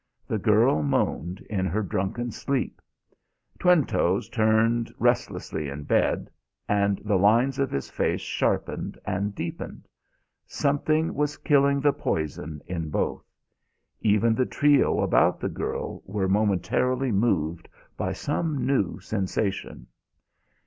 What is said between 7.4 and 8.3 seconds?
of his face